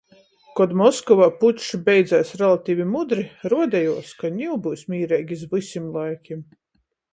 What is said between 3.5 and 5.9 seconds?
ruodejuos, ka niu byus mīreigi iz vysim